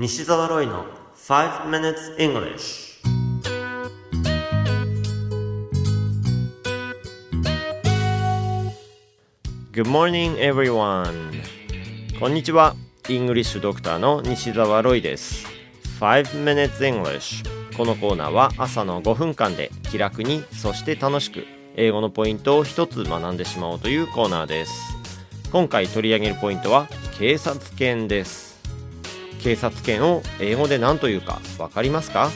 [0.00, 0.84] 西澤ロイの
[1.16, 3.02] 5 minutes English
[9.72, 11.42] Good morning everyone.
[12.20, 12.76] こんにちは。
[13.08, 15.48] イングリッシュドクターの西澤ロイです。
[15.98, 17.44] 5 minutes English
[17.76, 21.44] このコーナーは朝の5分間で気楽にそして楽しく
[21.74, 24.96] 英語のポイントを一つ学んでしまおうというコーナーです。
[25.50, 26.86] 今回取り上げるポイントは
[27.18, 28.47] 警察犬です。
[29.40, 32.30] 警察犬を英語で何というか分かりますか？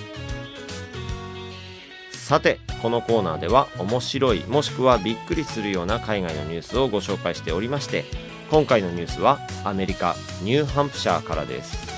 [2.12, 8.05] さてこのコーナーでは面白いもしくはびっくりするような海外のニュースをご紹介しておりまして
[8.51, 11.93] 今回のニュースはアメリカニューハンプシャーからです。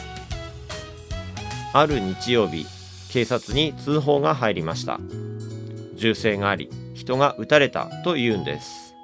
[1.73, 2.67] ある日曜日
[3.11, 4.99] 警察に通報が入りました。
[5.95, 8.95] 銃声があり人が撃たれたというんです。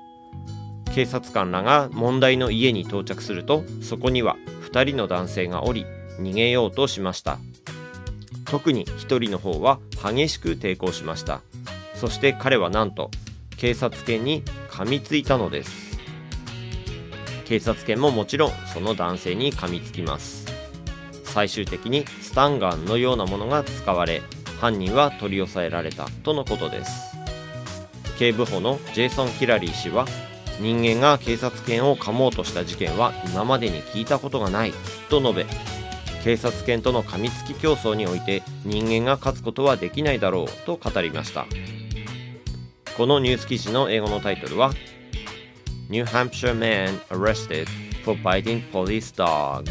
[0.93, 4.37] 警察官らが問題の家に到着するとそこには
[4.73, 5.87] 2人の男性がおり
[6.19, 7.39] 逃げようとしました。
[8.45, 11.41] 特に1人の方は激しく抵抗しました。
[11.95, 13.11] そして彼はなんと
[13.57, 15.99] 警察犬に噛みついたのです。
[17.45, 20.47] 警察犬ももちろんその男性に噛みつきます。
[21.25, 24.23] 最終的にスタンガンのようなものが使われ
[24.61, 27.17] 犯人は取り押さえられたとのことです。
[28.19, 30.07] 警部補のジェイソン・ヒラリー氏は
[30.61, 34.73] 人間が警察犬を噛もうとした事件は今までに聞いたことがない
[35.09, 35.47] と述べ
[36.23, 41.47] 警察犬との噛みつき競争において人間が勝つことはできないだろうと語りました。
[42.97, 44.73] このニュース記事の英語のタイトルは
[45.89, 47.67] New Hampshire man arrested
[48.05, 49.71] for biting police dog.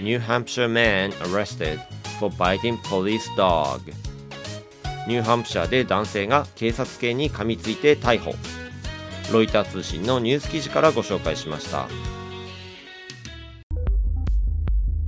[0.00, 1.80] New Hampshire man arrested
[2.18, 3.92] for biting police dog.
[5.06, 8.34] ニューハンプシャーで男性が警察犬に噛みついて逮捕。
[9.32, 11.88] ロイター通信のニュース記事からご紹介しました。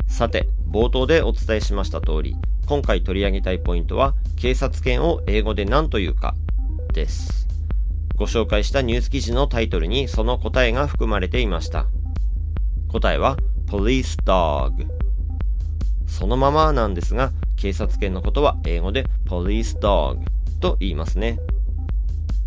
[0.08, 6.34] さて冒頭でお伝えしました通り今回取り上げたいポイントは警察犬を英語で何というか
[6.92, 7.48] です。
[8.16, 11.86] ご紹介したニュース記事のタイトルにその答えが含まれていました。
[12.88, 14.86] 答えは Police Dog
[16.06, 20.18] そのままなんですが警察犬のことは英語で Police Dog
[20.60, 21.38] と言いますね。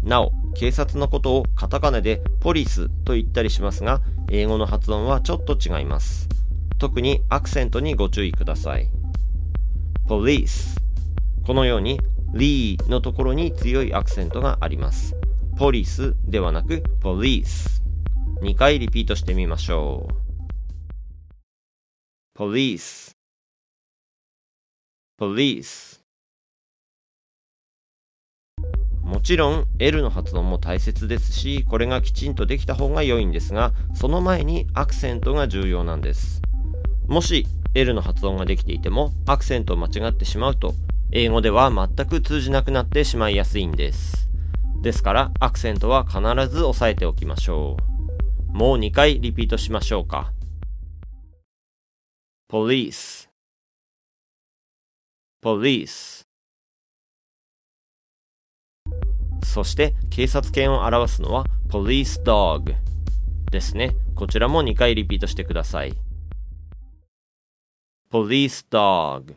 [0.03, 6.27] なお警察のことをカタカナでポリスと言ったりしますが英語の発音はちょっと違います。
[6.79, 8.89] 特にアクセントにご注意ください。
[10.07, 10.77] Police
[11.45, 11.99] このように
[12.33, 15.15] リーのところに強いアクセントがあります。
[15.57, 17.81] ポリスではなく Police
[18.41, 20.13] 2回リピートしてみましょう。
[22.37, 23.15] Police
[25.19, 26.02] Police
[29.13, 36.41] もちろん L の発音も大切ですしこれがきちんとできた方が良いんですがその前にアクセントが重要なんです。
[37.05, 40.73] もし L の発音ができていてもアクセントを間違ってしまうと
[41.11, 44.29] 英語では全く通じなくなってしまいやすいんです。
[44.81, 46.19] ですからアクセントは必
[46.49, 47.77] ず押さえておきましょ
[48.51, 48.57] う。
[48.57, 50.33] もう2回リピートしましょうか。
[52.51, 53.29] Police
[55.39, 56.23] police
[59.43, 62.75] そして警察犬を表すのは police dog
[63.51, 63.95] ですね。
[64.15, 65.93] こちらも2回リピートしてください。
[68.11, 69.35] police dog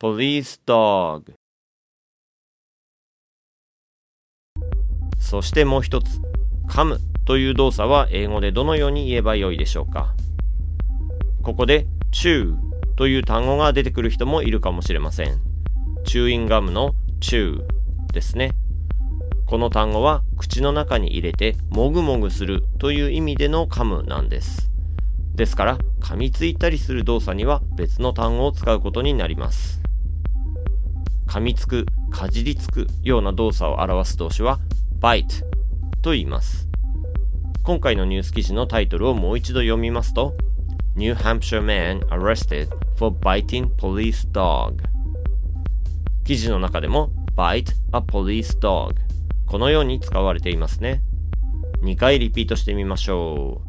[0.00, 1.32] police dog
[5.18, 6.20] そしてもう一つ
[6.68, 10.14] 噛むという動作は英語でどのように言えばよいでしょうか。
[11.42, 12.56] ここで chew
[12.96, 15.40] という単語が出てくる人もいるかもしれません。
[16.04, 17.71] チューインガムの chew
[18.12, 18.52] ですね。
[19.46, 24.70] この単語は口の中に入れてもぐもぐするという意味での噛むなんです。
[25.34, 29.80] ですから噛みついたりする動作には別の単語を使うことになります。
[31.26, 34.58] 噛みつくかじりつくような動作を表す動詞は
[35.00, 35.42] bite
[36.02, 36.68] と言います。
[37.62, 40.34] 今回のニュース記事のタイトルをもう一度読みますと
[40.96, 44.82] New Hampshire man arrested for biting police dog
[46.24, 48.96] 記事の中でも bite a police dog.
[49.46, 51.02] このように使われていますね。
[51.82, 53.68] 2回リピートしてみましょう。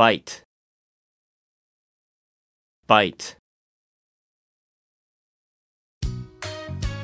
[0.00, 0.44] bite
[2.86, 3.36] bite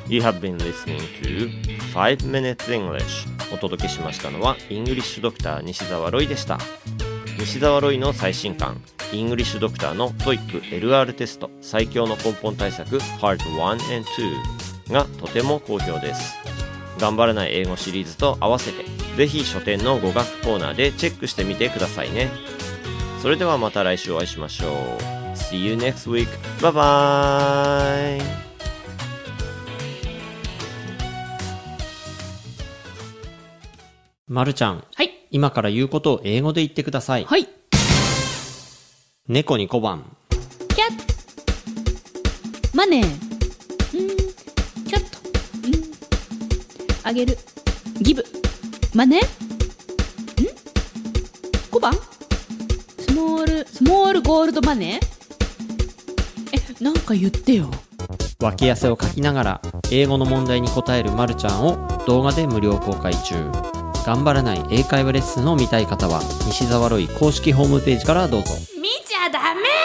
[0.07, 1.49] You have been listening to
[1.93, 3.27] 5 Minutes English.
[3.53, 6.59] お届けしましたのはイングリッシュドクター西澤ロイでした。
[7.37, 8.81] 西澤ロイの最新刊。
[9.13, 14.07] イングリッシュドクターの TOEIC LR テスト最強の根本対策 Part 1 and
[14.87, 16.35] 2がとても好評です
[16.99, 18.83] 頑張らない英語シリーズと合わせて
[19.17, 22.29] ぜひ書店の語学コーナーでチェックしてみてくださいね
[23.21, 24.69] それではまた来週お会いしましょ
[25.11, 26.27] う See you next week.
[26.59, 28.45] Bye bye.
[34.27, 35.27] まるちゃん、はい。
[35.29, 37.25] 今から言うことを英語で言ってください。
[37.25, 37.47] はい。
[39.27, 40.05] 猫に小判。
[40.29, 40.97] キャッ
[42.71, 42.77] ト。
[42.77, 43.03] マネー。
[43.03, 44.07] うん。
[44.85, 45.19] キャット。
[45.67, 47.07] うん。
[47.07, 47.35] あげる。
[48.01, 48.23] ギブ。
[48.93, 49.21] マネー。
[49.21, 49.25] ん
[51.71, 51.93] 小判
[52.99, 57.71] スモール、スモールゴールドマネーえ、なんか言ってよ。
[58.39, 59.61] 脇汗をかきながら
[59.91, 63.49] 英語の問題に答えるまるちゃんを動画で無料公開中
[64.05, 68.74] 頑張らない英会話レッスンを見たい方は西澤ロイ公式ホームページからどうぞ
[69.25, 69.84] 見ちゃダメ